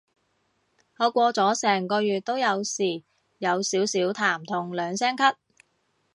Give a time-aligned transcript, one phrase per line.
[0.97, 3.03] 我過咗成個月都有時
[3.37, 5.35] 有少少痰同兩聲咳